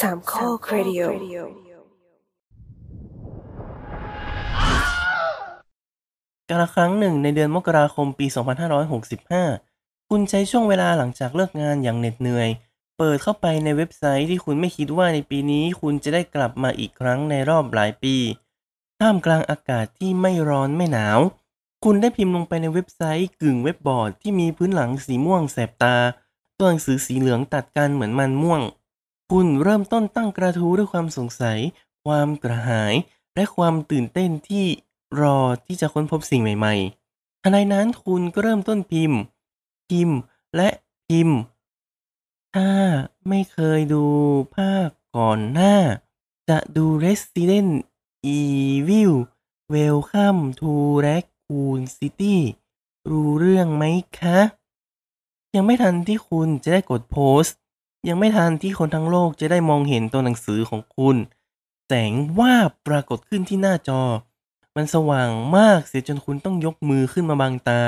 [0.00, 1.02] สามข้อครดิโอ
[6.50, 8.26] กาลครั้งหนึ่งในเดือนมกราคมปี
[9.38, 12.48] 2565 คุณใช้ช่วงเวลาหลังจากเลิกงานอย่างเหน็ดเหนื่อย
[12.98, 18.16] เปิดเข้าไปในเว็บไซต์ที่คุณไม่คิดว่าในปีนี้ คุณจะได้กลับมาอีกครั้งในรอบหลายปี
[19.00, 21.18] ท่ามกลางอากาศที่ไม่ร้อนไม่หนาว
[21.84, 25.96] คุณได้พิมพ์ลงไปในเว็บไซต์กึ่งเว็บบอร์ดที่มีพื้นหลังสีม่วงแสบตา
[26.58, 28.60] ตัวหนังสือสีเหลืองตัดกันเหมือนมันม่วง
[29.30, 31.58] คุณเริ่มต้นตั้งกระทู้ด้วยความสงสัย
[32.04, 32.94] ความกระหาย
[33.34, 34.66] และความตื่นเต้นที่
[35.20, 36.74] รอที่จะค้นพบสิ่งใหม่
[37.10, 39.18] ๆ ทันใดนั้นคุณก็เริ่มต้นพิมพ์
[39.88, 40.18] พิมพ์
[40.56, 40.68] และ
[41.08, 41.38] พิมพ์
[42.54, 42.70] ถ้า
[43.28, 44.04] ไม่เคยดู
[44.54, 45.76] ภาคก่อนหน้า
[46.48, 47.72] จะดู Resident
[48.38, 49.14] Evil
[49.74, 50.70] Welcome to
[51.06, 52.36] Raccoon City
[53.10, 53.84] รู้เรื่องไหม
[54.18, 54.38] คะ
[55.54, 57.56] ยังไม่ทันที่คุณจะได้กดโพสต์
[58.08, 61.16] ยังไม่ทันที่คนทั้งโลกจะได้มองเห็นตัวหนังสือของคุณ
[61.86, 64.02] แสงว่าบปรากฏขึ้นที่หน้าจอ
[64.76, 67.80] มันสว่างมากเสียจนคุณต้องยกมือขึ้นมาบังตา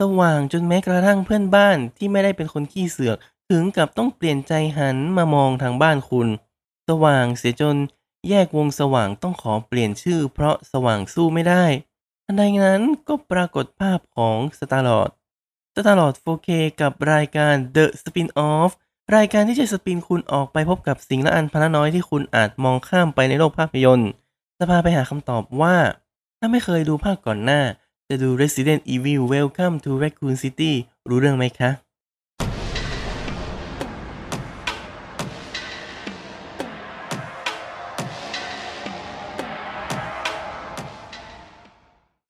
[0.00, 3.16] สว่างจนแม้กระทั่งเพื่อนบ้านที่ไม่ได้เป็นคนขี้เสือก
[3.50, 6.28] ถึงกับต้องเปลี่ยนใจหันมามองทางบ้านคุณ
[6.88, 7.76] สว่างเสียจน
[8.28, 11.64] แยกวงสว่างต้องขอเปลี่ยนชื่อ เพราะสว่างสู้ไม่ได้
[12.24, 15.10] ทันใดนั้นก็ปรากฏภาพของสตาร์ลอด
[15.74, 16.48] สตาร์ลอด 4K
[16.80, 18.70] กับรายการ The Spin-off
[19.16, 24.10] รายการที่จะสปินคุณออกไปพบกับสิ่งละอันพนละน้อยที่คุณอาจมองข้ามไปในโลกภาพยนตร์
[24.58, 25.76] จะพาไปหาคำตอบว่า
[26.38, 27.60] ถ้าไม่เคยดูภาคก่อนหน้า
[28.08, 30.72] จะดู Resident Evil Welcome to Raccoon City
[31.08, 31.70] รู้เรื่องไหมคะ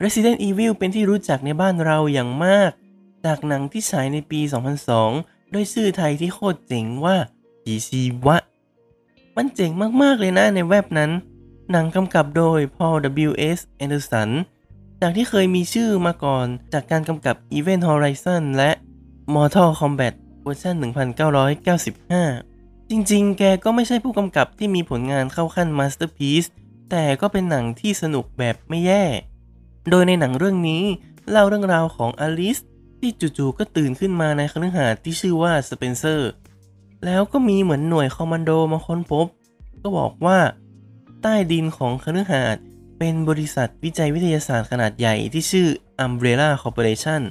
[0.04, 2.70] Resident Evil เป็นที่รู้จักในบ้านเราอย่างมาก
[3.24, 7.16] จากหนังที่ฉายในปี 2002 ด้วยชื่อไทยที่โคตรเจ๋งว่า
[7.62, 8.36] ผีชีวะ
[9.36, 9.70] มันเจ๋ง
[10.02, 11.10] มากๆเลยนะในเว็บนั้น
[11.70, 12.96] หนังกำกับโดย Paul
[13.28, 13.58] W.S.
[13.84, 14.30] Anderson
[15.00, 18.70] จากที่เคยมีชื่อมาก่อนจากการกำกับ Event Horizon และ
[19.34, 20.74] Mortal Kombat เวอร์ชัน
[21.62, 26.48] 1995 จริงๆ แกก็ไม่ใช่ผู้กำกับที่มีผลงานเข้าขั้น Masterpiece
[26.90, 29.04] แต่ก็เป็นหนังที่สนุกแบบไม่แย่
[29.90, 30.82] โดยในหนังเรื่องนี้
[31.30, 32.58] เล่าเรื่องราวของอลิส
[33.00, 36.30] ที่จู่ๆก็ตื่นขึ้นมาในคฤหาสน์ที่ชื่อว่าสเปนเซอร์
[37.04, 39.26] แล้วก็มีเหมือนหน่วยคอมมานโดมาค้นพบ
[39.82, 40.38] ก็บอกว่า
[41.22, 42.62] ใต้ดินของคฤหาสน์
[42.98, 45.68] เป็นบริษัทวิจัยวิทยาศาสตร์ขนาดใหญ่ที่ชื่อ
[46.04, 47.22] Umbrella Corporation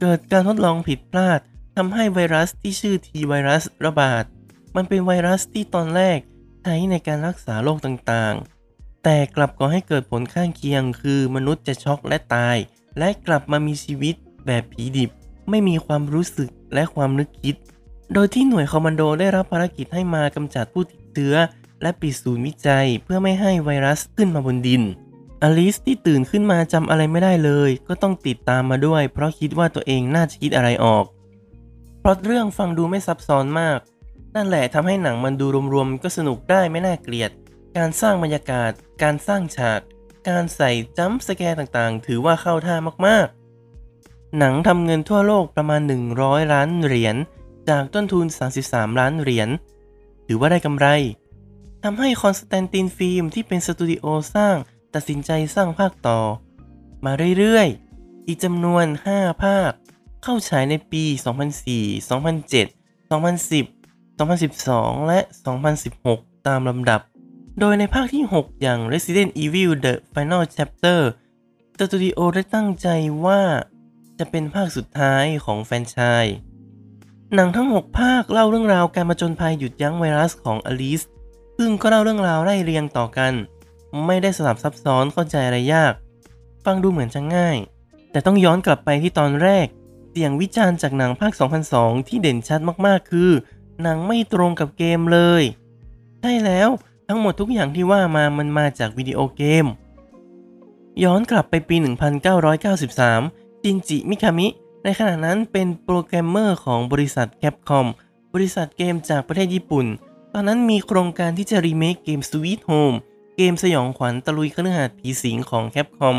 [0.00, 1.40] เกิดการทดลองผิดพลาด
[1.76, 4.24] ทำให้ไวรัสที่ชื่อ T ไวรัสระบาด
[4.76, 6.18] มันเป็นไวรัสที่ตอนแรก
[6.62, 12.56] ใช้ในการรักษาโรคต่างๆ แต่กลับก่อให้เกิดผลข้างเคียงคือมนุษย์จะช็อกและตาย
[12.98, 14.14] และกลับมามีชีวิต
[14.46, 15.10] แบบผีดิบ
[15.50, 17.54] ไม่มีความรู้สึกและความนึกคิด
[18.12, 21.34] โดยที่หน่วยคอมมานโดได้รับภารกิจให้มากำจัดผู้ติดเชื้อ
[21.82, 24.82] และปิดศูนย์วิจัยเพื่อไม่ให้ไวรัสขึ้นมาบนดิน
[25.42, 31.04] อลิสที่ตื่นขึ้นมาจำอะไรไม่ได้เลย ก็ต้องติดตามมาด้วย เพราะคิดว่าตัวเองน่าจะคิดอะไรออก
[32.00, 33.78] เพราะเรื่องฟังดูไม่ซับซ้อนมาก
[34.34, 37.30] นั่นแหละทำให้หนังมันดูรวมๆก็สนุกได้ไม่น่าเกลียด
[37.76, 38.70] การสร้างบรรยากาศ
[39.02, 39.80] การสร้างฉาก
[40.28, 42.76] การใส่ jump scare ต่างๆ ถือว่าเข้าท่า
[43.06, 43.41] มากๆ
[44.38, 45.80] หนังทำเงินทั่วโลกประมาณ
[46.16, 47.16] 100 ล้านเหรียญ
[47.68, 48.26] จากต้นทุน
[48.62, 49.48] 33 ล้านเหรียญ
[50.26, 50.86] ถือว่าได้กำไร
[51.82, 54.04] ทำให้ Constantin Film ที่เป็นสตูดิโอ
[54.34, 54.56] สร้าง
[54.94, 56.20] ตัดสินใจสร้างภาคต่อ
[57.04, 59.70] มาเรื่อยๆ อีกจำนวน 5 ภาค
[60.22, 61.04] เข้าฉายในปี
[61.66, 65.20] 2004 2007 2010 2012 และ
[65.82, 67.00] 2016 ตามลำดับ
[67.60, 71.00] โดยในภาคที่ 6 อย่าง Resident Evil The Final Chapter
[71.78, 72.88] สตูดิโอได้ตั้งใจ
[73.24, 73.40] ว่า
[74.18, 76.34] จะเป็นภาคสุดท้ายของแฟนชส์
[77.34, 81.02] หนังทั้ง 6 ภาคเล่าเรื่องราวการมาจนภัยหยุดยั้งไวรัสของอลิส
[81.58, 83.32] ซึ่งก็เล่าเรื่องราวไล่เรียงต่อกัน
[84.06, 85.92] ไม่ได้สลับซับซ้อนเข้าใจอะไรยาก
[86.64, 87.56] ฟังดูเหมือนจะง่าย
[88.10, 89.66] แต่ต้องย้อนกลับไปที่ตอนแรก
[90.10, 91.32] เสียงวิจารณ์จากหนังภาค
[91.70, 93.30] 2002 ที่เด่นชัดมากๆ คือ
[93.82, 95.42] หนังไม่ตรงกับเกมเลย
[96.20, 96.68] ใช่แล้ว
[97.08, 99.66] ทั้งหมดทุกอย่างที่ว่ามามันมาจากวิดีโอเกม
[101.04, 101.76] ย้อนกลับไปปี
[102.40, 104.46] 1993 จินจิมิคามิ
[104.84, 107.86] ในขณะนั้นเป็นโปรแกรมเมอร์ของบริษัท Capcom
[108.34, 109.86] บริษัทเกมจากประเทศญี่ปุ่น
[110.32, 112.96] ตอนนั้นมีโครงการที่จะรีเมคเกม Sweet Home
[113.36, 116.16] เกมสยองขวัญตะลุยคฤหาสน์ผีสิงของแคปคอม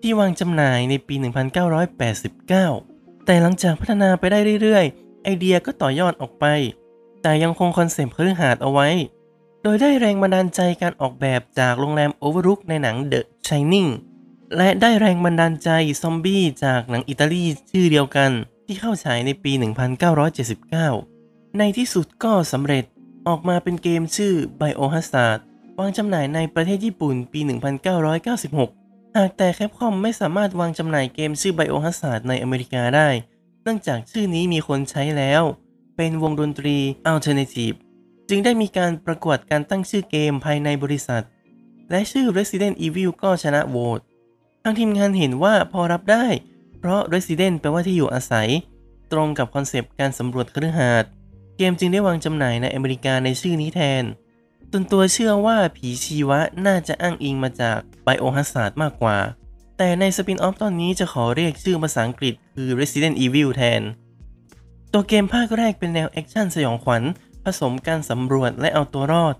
[0.00, 1.14] ที่วางจำหน่ายในปี
[2.00, 6.44] 1989 แต่หลังจากพัฒนาไปได้เรื่อยๆ ไอเดียก็ต่อยอดออกไป
[7.22, 8.88] แต่ยังคงคอนเซปต์คฤหาสน์เอาไว้
[9.62, 13.88] โดยได้แรงบันดาลใจการออกแบบจากโรงแรม Overlook ในหนัง The Shining
[14.56, 15.70] และได้แรงบันดาลใจ
[16.02, 18.30] ซอมบี้จากหนังอิตาลีชื่อเดียวกัน
[18.66, 19.52] ที่เข้าฉายในปี
[20.74, 22.84] 1979 ในที่สุดก็สำเร็จ
[23.28, 25.38] ออกมาเป็นเกมชื่อ Biohazard
[25.78, 27.40] วางจำหน่ายในประเทศญี่ปุ่นปี
[28.08, 33.08] 1996 หากแต่แคปคอมไม่สามารถวางจำหน่ายเกมชื่อ Biohazard ในอเมริกาได้
[33.62, 35.42] เนื่องจากชื่อนี้มีคนใช้แล้ว
[35.96, 36.76] เป็นวงดนตรี
[37.12, 37.76] Alternative
[38.28, 41.24] จึงได้มีการประกวดการตั้งชื่อเกมภายในบริษัท
[41.90, 44.00] และชื่อ Resident Evil ก็ชนะโหวต
[44.66, 46.26] ทางทีมงานเห็นว่าพอรับได้
[46.78, 48.48] เพราะ Resident แปลว่าที่อยู่อาศัย
[49.12, 51.10] ตรงกับคอนเซปต์การสำรวจคฤหาสน์
[51.56, 54.04] เกมจึงได้วางจำหน่ายในอเมริกาในชื่อนี้แทน
[54.70, 59.16] ส่วนตัวเชื่อว่าผีชีวะน่าจะอ้างอิงมาจาก Biohazard มากกว่า
[59.78, 63.82] แต่ใน spinoff ตอนนี้จะขอเรียกชื่อภาษาอังกฤษคือ Resident Evil แทน
[64.92, 67.02] ตัวเกมภาคแรกเป็นแนวแอคชั่นสยองขวัญ
[67.44, 69.34] ผสมการสำรวจและเอาตัวรอด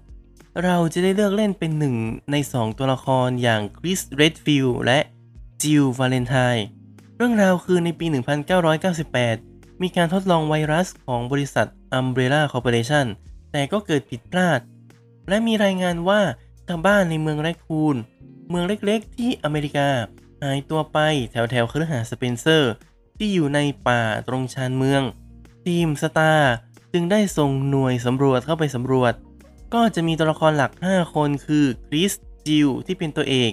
[0.64, 1.96] เราจะได้เลือกเล่นเป็นหนึ่ง
[2.30, 4.98] ใน 2 ตัวละครอย่าง Chris Redfield และ
[5.62, 6.66] Jill Valentine
[7.16, 8.06] เรื่องราวคือในปี
[8.94, 11.66] 1998 มีการทดลองไวรัสของบริษัท
[11.98, 13.06] Umbrella Corporation
[13.52, 14.60] แต่ก็เกิดผิดพลาด
[15.28, 16.20] และมีรายงานว่า
[16.66, 17.96] ชาวบ้านในเมือง Raccoon
[18.48, 19.88] เมืองเล็กๆ ที่อเมริกา
[20.42, 20.98] หายตัวไป
[21.30, 22.72] แถวแถวคฤหาสน์
[23.18, 25.02] ที่อยู่ในป่าตรงชานเมือง
[25.66, 26.52] ทีม S.T.A.R.S.
[26.92, 29.12] จึงได้ส่งหน่วยสำรวจเข้าไปสำรวจ
[29.74, 32.12] ก็จะมีตัวละครหลัก 5 คนคือ Chris
[32.46, 33.52] Jill ที่เป็นตัวเอก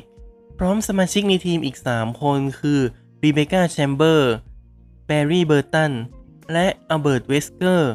[0.61, 2.79] พร้อมสมาชิกในทีมอีก 3 คนคือ
[3.23, 4.33] Rebecca Chambers
[5.05, 5.91] Barry Burton
[6.53, 7.91] และ Albert Wesker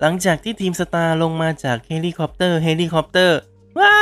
[0.00, 3.38] หลังจากที่ทีม S.T.A.R.S.ลงมาจากเฮลิคอปเตอร์เฮลิคอปเตอร์
[3.78, 3.96] ว้า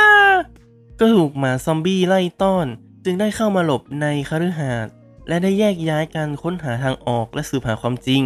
[0.99, 2.67] ก็ถูกหมาซอมบี้ไล่ต้อน
[3.05, 4.91] จึงได้เข้ามาหลบในคฤหาสน์
[5.27, 8.23] และได้แยกย้ายกันค้นหาทางออกและสืบหาความจริง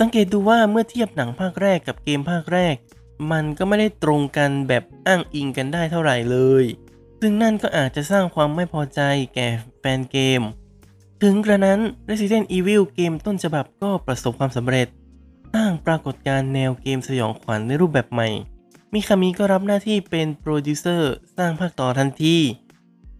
[0.00, 2.74] สังเกตดูว่าเมื่อเทียบหนังภาคแรกกับเกมภาคแรก
[3.32, 6.64] มันก็ไม่ได้ตรงกันแบบอ้างอิงกันได้เท่าไหร่เลย
[7.26, 9.00] ซึ่งนั่นก็อาจจะสร้างความไม่พอใจ
[9.34, 9.48] แก่
[9.80, 10.42] แฟนเกม
[11.22, 11.80] ถึงกระนั้น
[12.10, 14.88] Resident Evil เกมต้นฉบับก็ประสบความสำเร็จ
[15.54, 18.28] สร้างปรากฏการณ์แนวเกมสยองขวัญในรูปแบบใหม่
[18.92, 22.36] มิคามิก็รับหน้าที่เป็นโปรดิวเซอร์สร้างภาคต่อทันที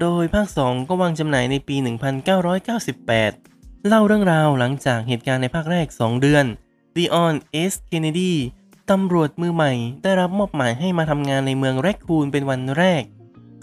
[0.00, 1.76] โดยภาค 2 ก็วางจำหน่ายในปี
[2.62, 6.44] 1998 เล่าเรื่องราวหลังจากเหตุการณ์ในภาคแรก 2 เดือน
[6.96, 7.34] Leon
[7.70, 7.72] S.
[7.90, 8.32] Kennedy
[8.90, 9.72] ตำรวจมือใหม่
[10.02, 13.02] ได้รับมอบหมายให้มาทำงานในเมือง Raccoon เป็นวันแรก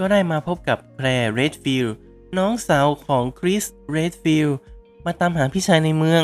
[0.01, 1.93] ก็ได้มาพบกับ Claire Redfield
[2.37, 4.57] น้องสาวของ Chris Redfield
[5.05, 6.23] มาตามหาพี่ชายในเมือง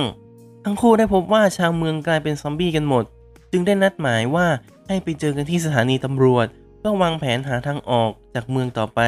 [0.64, 3.04] ทั้งคู่ได้พบว่าชาวเมืองกลายเป็นซอมบี้กันหมด
[3.52, 4.48] จึงได้นัดหมายว่า
[4.88, 6.48] ให้ไปเจอกันที่สถานีตำรวจ
[6.78, 9.00] เพื่อวางแผนหาทางออกจากเมืองต่อไป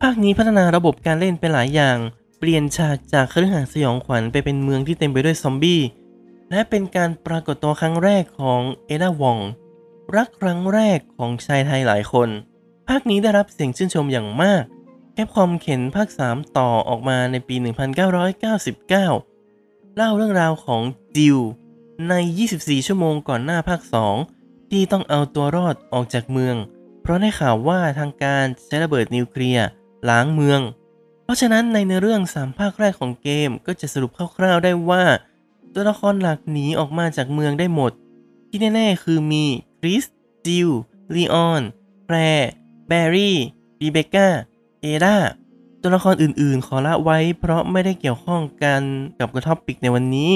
[0.00, 1.98] ภาคนี้พัฒนาระบบการเล่นไปหลายอย่าง
[2.38, 5.80] เปลี่ยนฉากจากคฤหาสน์สยองขวัญไปเป็นเมืองที่เต็มไปด้วยซอมบี้
[6.50, 9.38] และเป็นการปรากฏตัวครั้งแรกของเอดาวอง
[10.16, 12.28] รักครั้งแรกของชายไทยหลายคน
[12.88, 14.64] ภาคนี้ได้รับเสียงชื่นชมอย่างมาก
[15.12, 17.56] แคปคอมเข็นภาค 3 ต่อออกมาในปี
[18.40, 18.86] 1999
[19.96, 20.82] เล่าเรื่องราวของ
[21.16, 21.38] จิว
[22.08, 22.14] ใน
[22.50, 23.80] 24 ชั่วโมงก่อนหน้าภาค
[24.26, 26.56] 2 ที่ต้องเอาตัวรอดออกจากเมือง
[27.02, 29.66] เพราะได้ข่าวว่าทางการใช้ระเบิดนิวเคลียร์
[30.08, 30.60] ล้างเมือง
[31.24, 35.04] เพราะฉะนั้นในเนื้อเรื่อง 3 ภาคแรกของเกมก็จะสรุปคร่าวๆได้ว่า
[35.74, 37.92] ตัวละครหลักหนีออกมาจากเมืองได้หมด
[38.48, 39.44] ที่แน่ๆคือมี
[39.80, 40.04] Chris
[40.46, 40.68] Jill
[41.14, 41.62] Leon
[42.06, 42.16] Claire
[42.88, 45.16] Barry Rebecca Ada
[45.82, 48.82] ตัวละครอื่นๆ ขอละไว้เพราะไม่ได้เกี่ยวข้องกัน
[49.18, 50.32] กับ topic ในวันนี้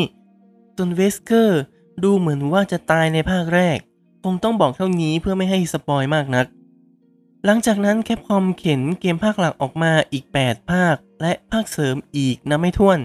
[0.76, 1.60] ส่วน Wesker
[2.02, 3.78] ดูเหมือนว่าจะตายในภาคแรก
[4.24, 6.46] คงต้องบอกเท่านี้เพื่อไม่ให้ spoil มากนัก
[7.44, 12.98] หลังจากนั้น Capcom เข็นเกมภาคหลักออกมาอีก 8 ภาค และภาคเสริมอีกนับไม่ถ้วน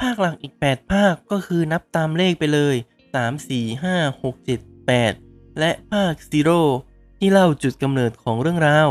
[0.00, 2.76] ภาคหลักอีก 8 ภาคก็คือนับตามเลขไปเลย
[3.14, 6.60] 3 4 5 6 7 8 และภาค Zero
[7.26, 8.88] ที่เล่าจุดกำเนิดของเรื่องราว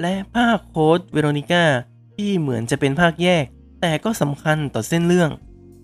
[0.00, 1.64] และภาค Code Veronica
[2.16, 3.44] ที่เหมือนจะเป็นภาคแยก
[3.80, 5.30] แต่ก็สำคัญต่อเส้นเรื่อง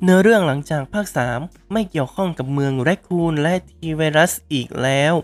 [0.03, 1.07] เนื้อเรื่องหลังจากภาค
[1.39, 5.15] 3 ไม่เกี่ยวข้องกับเมืองแรคคูนและทีไวรัสอีกแล้ว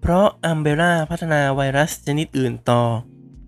[0.00, 2.82] เพราะอัมเบร่าพัฒนาไวรัสชนิดอื่นต่อ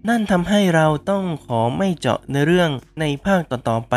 [0.08, 2.70] นั่นทำให้เราต้องขอไม่เจาะในเรื่อง
[3.00, 3.96] ในภาคต่อๆไป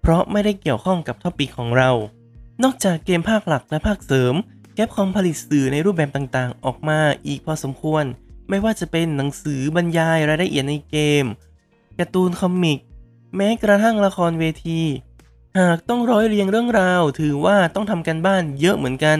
[0.00, 1.90] เพราะไม่ได้เกี่ยวข้องกับท็อปิกของเรา
[2.62, 4.34] นอกจากเกมภาคหลักและภาคเสริม
[4.78, 8.04] แกปคอมผลิตสื่อในรูปแบบต่างๆ ออกมาอีกพอสมควร
[8.48, 11.24] ไม่ว่าจะเป็นหนังสือบรรยายรายละเอียดในเกม
[11.98, 12.78] การ์ตูน comic
[13.36, 14.82] แม้กระทั่งละครเวที
[15.58, 19.18] หากต้องร้อยเรียงเรื่องราว ถือว่าต้องทำการบ้านเยอะเหมือนกัน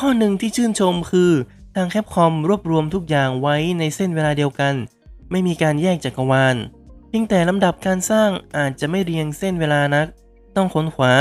[0.00, 1.32] ข้อหนึ่งที่ชื่นชมคือ
[1.74, 4.74] ทาง Capcom รวบรวมทุกอย่างไว้ในเส้นเวลาเดียวกัน
[5.30, 6.56] ไม่มีการแยกจักรวาล
[7.08, 10.06] เพียงแต่ลำดับการสร้างอาจจะไม่เรียงเส้นเวลานัก
[10.56, 11.12] ต้องค้นคว้า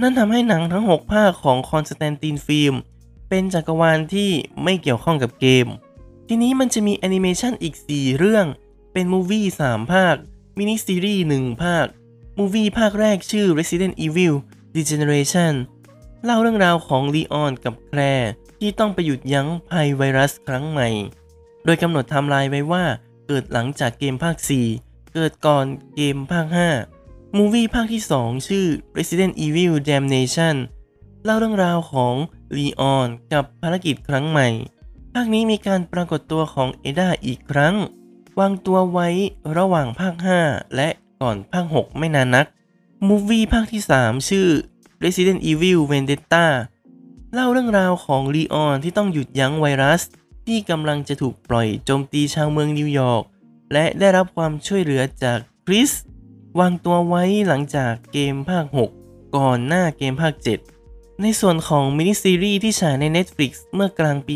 [0.00, 2.74] นั่นทำให้หนังทั้ง 6 ภาคของ Constantin Film
[3.28, 4.30] เป็นจักรวาลที่
[4.62, 5.66] ไม่เกี่ยวข้องกับเกม
[6.28, 8.46] ทีนี้มันจะมีแอนิเมชันอีก 4 เรื่อง
[8.92, 10.16] เป็น movie 3 ภาค
[10.58, 11.86] มินิซีรีส์ 1 ภาค
[12.38, 14.34] movie ภาคแรกชื่อ Resident Evil
[14.76, 15.54] Degeneration
[16.24, 20.88] เล่าเรื่องราวของ Leon กับ Claire ที่ต้องไปหยุดยั้งภัยไวรัสครั้งใหม่
[21.64, 22.84] โดยกำหนดไทม์ไลน์ไว้ว่า
[23.26, 24.36] เกิดหลังจากเกมภาค
[24.76, 26.93] 4 เกิดก่อนเกมภาค 5
[27.38, 28.66] movie ภาคที่ 2 ชื่อ
[28.98, 30.56] Resident Evil Damnation
[31.24, 32.14] เล่าเรื่องราวของ
[32.56, 34.48] ลีออนกับภารกิจครั้งใหม่
[35.14, 37.74] ภาคนี้มีการปรากฏตัวของเอดาอีกครั้ง
[38.38, 39.08] วางตัวไว้
[39.56, 40.14] ระหว่างภาค
[40.46, 40.88] 5 และ
[41.20, 42.46] ก่อนภาค 6 ไม่นานนัก
[43.06, 44.48] มูวี่ภาคที่ 3 ชื่อ
[45.04, 46.46] Resident Evil Vendetta
[47.32, 50.02] เล่าเรื่องราวของลีออนที่ต้องหยุดยั้งไวรัส
[50.46, 53.22] ที่กำลังจะถูกปล่อยโจมตีชาวเมืองนิวยอร์ก
[53.72, 55.92] และได้รับความช่วยเหลือจากคริส
[56.58, 58.64] วางตัวไว้หลังจากเกมภาค
[58.98, 60.34] 6 ก่อนหน้าเกมภาค
[60.78, 64.34] 7 ในส่วนของมินิซีรีส์ที่ฉายใน Netflix เมื่อกลางปี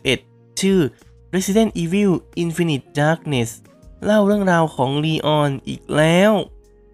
[0.00, 0.80] 2021 ชื่อ
[1.34, 2.12] Resident Evil
[2.42, 3.50] Infinite Darkness
[4.04, 6.32] เล่าเรื่องราวของลีออนอีกแล้ว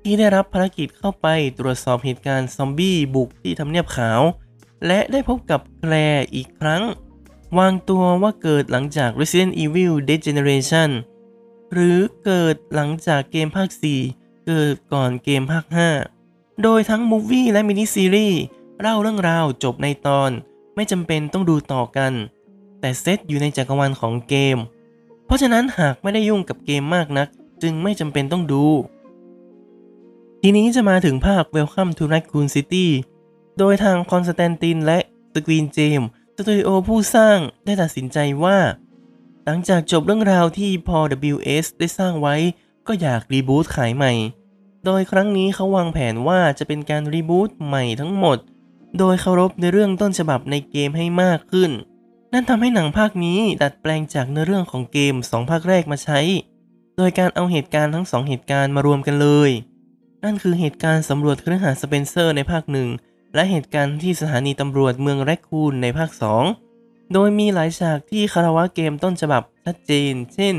[0.02, 1.26] ที่ได้รับภารกิจเข้าไป
[1.58, 4.20] ตรวจสอบเหตุการณ์ซอมบี้บุกที่ทำเนียบขาว
[4.86, 6.82] และได้พบกับแคลร์อีกครั้ง
[7.58, 10.90] วางตัวว่าเกิดหลังจาก Resident Evil Dead Generation
[11.72, 15.64] หรือเกิดหลังจากเกมภาค 4 เกิดก่อนเกมภาค
[16.12, 18.40] 5 โดยทั้ง movie และมินิซีรีส์
[18.80, 20.30] เล่าเรื่องราวจบในตอน
[20.74, 22.12] ไม่จำเป็นต้องดูต่อกัน
[22.80, 24.56] แต่เซตอยู่ในจักรวาลของเกม
[25.26, 27.28] เพราะฉะนั้นหากไม่ได้ยุ่งกับเกมมากนัก
[27.62, 28.64] จึงไม่จำเป็นต้องดู
[30.42, 32.86] ทีนี้จะมาถึงภาค Welcome to Raccoon City
[33.58, 34.98] โดยทาง Constantin และ
[35.34, 36.02] Screen Gems
[36.36, 38.58] สตูดิโอผู้สร้างได้ตัดสินใจว่า
[39.44, 40.98] หลังจากจบเรื่องราวที่พอ
[41.32, 42.36] WS ได้สร้างไว้
[42.88, 44.12] ก็อยากรีบูตขายใหม่
[44.84, 48.38] โดยครั้งนี้เขาวางแผนว่าจะเป็นการรีบูตใหม่ทั้งหมด
[48.98, 51.70] โดยเคารพในเรื่องต้นฉบับในเกมให้มากขึ้น
[52.32, 56.20] นั่นทำให้หนังภาคนี้ดัดแปลงจากเนื้อเรื่องของเกม 2 ภาคแรกมาใช้
[56.96, 59.50] โดยการเอาเหตุการณ์ทั้ง 2 เหตุการณ์มารวมกันเลย
[60.24, 62.88] นั่นคือเหตุการณ์สำรวจเครือหาสเปนเซอร์ในภาคหนึ่ง
[63.34, 66.10] และเหตุการณ์ที่สถานีตำรวจเมืองแรคคูนในภาค
[66.60, 70.54] 2 โดยมีหลายฉากที่คารวะเกมต้นฉบับชัดเจน เช่น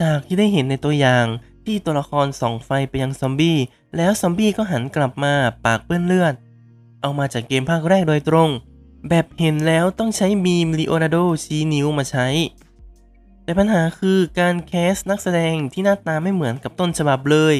[0.00, 1.26] ฉากที่ได้เห็นในตัวอย่าง
[1.66, 3.58] ที่ตัวละครส่องไฟไปยังซอมบี้
[3.96, 6.34] แล้วซอมบี้ก็หันกลับมาปากเปื้อนเลือด
[7.00, 8.48] เอามาจากเกมภาคแรกโดยตรง
[9.08, 12.26] แบบเห็นแล้วต้องใช้มีมลีโอนาร์โดชี้นิ้วมาใช้
[13.44, 17.54] แต่ปัญหาคือการแคสนักแสดงที่หน้าตาไม่เหมือนกับต้นฉบับเลย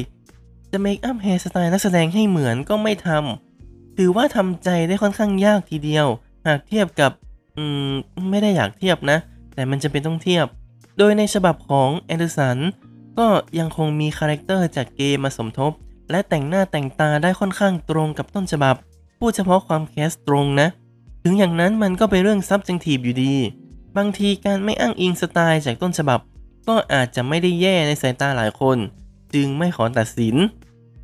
[0.71, 6.07] จะ make up hair style นักแสดงให้เหมือนก็ไม่ทำถือว่าทำใจได้ค่อนข้างยากทีเดียว
[6.47, 7.11] หากเทียบกับ
[7.57, 7.91] อืม
[8.31, 9.17] ไม่ได้อยากเทียบนะ
[9.53, 10.45] แต่มันจะเป็นต้องเทียบ
[10.97, 12.57] โดยในฉบับของแอนเดอร์สัน
[13.19, 13.27] ก็
[13.59, 15.71] ยังคงมี character จากเกมมาสมทบ
[16.11, 18.75] และแต่งหน้าแต่งตาได้ค่อนข้างตรงกับต้นฉบับ
[19.19, 20.67] พูดเฉพาะความ cast ตรงนะ
[21.23, 23.35] ถึงอย่างนั้นมันก็เป็นเรื่องซับ e จ t ทีฟอยู่ดี
[23.97, 26.19] บางทีการไม่อ้างอิงสไตล์จากต้นฉบับ
[26.67, 28.77] ก็อาจจะไม่ได้แย่ในสายตาหลายคน
[29.33, 30.35] จึงไม่ขอตัดสิน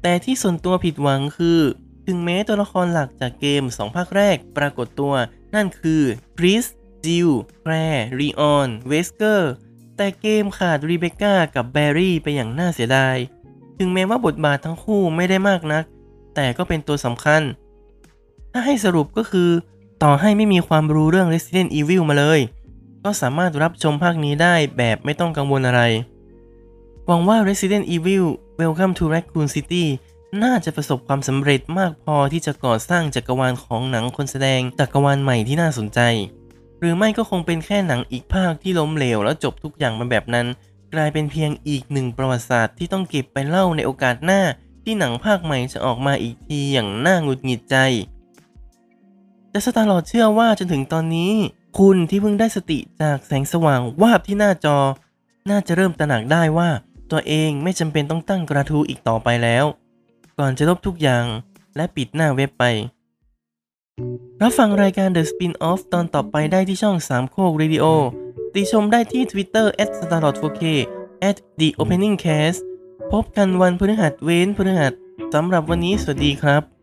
[0.02, 1.60] แต่ที่ส่วนตัวผิดหวังคือ
[2.06, 5.14] ถึงแม้ตัวละครหลักจากเกม 2 ภาคแรกปรากฏตัว
[5.56, 6.02] นั่นคือ
[6.38, 6.66] คริส
[7.06, 7.30] จิล
[7.62, 9.52] แคลร์ ลีออน เวสเกอร์
[10.02, 13.18] แต่เกมขาดรีเบคก้ากับแบร์รี่ไปอย่างน่าเสียดาย
[13.78, 15.84] ถึงแม้ว่าบทบาททั้งคู่ไม่ได้มากนัก
[16.36, 17.42] แต่ก็เป็นตัวสำคัญ
[18.52, 19.50] ถ้าให้สรุปก็คือ
[20.04, 22.40] ต่อให้ไม่มีความรู้เรื่อง Resident Evil มาเลย
[23.04, 25.82] ก็สามารถรับชมภาคนี้ได้แบบไม่ต้องกังวลอะไร
[27.06, 28.26] หวังว่า Resident Evil
[28.60, 29.86] Welcome to Raccoon City
[30.44, 36.02] น่าจะประสบความสำเร็จมากพอที่จะก่อสร้างจักรวาลของหนังคนแสดงจักรวาลใหม่ที่น่าสนใจ
[36.80, 40.48] หรือไม่ก็คงเป็นแค่หนังอีกภาคที่ล้มเหลวแล้วจบทุกอย่างมาแบบนั้น
[40.94, 44.42] กลายเป็นเพียงอีกหนึ่งประวัติศาสตร์ที่ต้องเก็บไปเล่าในโอกาสหน้า
[44.84, 47.76] ที่หนังภาคใหม่จะออกมาอีกทีอย่างน่าหงุดหงิดใจ
[49.50, 51.34] แต่สตาร์ล็อตเชื่อว่าจนถึงตอนนี้
[51.80, 54.78] คุณที่เพิ่งได้สติจากแสงสว่างวาบที่หน้าจอ
[55.50, 56.70] น่าจะเริ่มตระหนักได้ว่า
[57.12, 59.66] ตัวเองไม่จำเป็นต้องตั้งกระทู้อีกต่อไปแล้ว
[60.40, 61.26] ก่อนจะลบทุกอย่าง
[61.76, 62.64] และปิดหน้าเว็บไป
[64.42, 67.86] รับฟังรายการ The Spin-off ตอนต่อไปได้ที่ช่องสามโคกเรดิโอ
[68.54, 70.64] ติชมได้ที่ Twitter s t a r l o t 4 k
[71.30, 72.60] @the opening cast
[73.12, 74.94] พบกันวันพฤหัสเว้นพฤหัส
[75.34, 76.79] สำหรับวันนี้สวัสดีครับ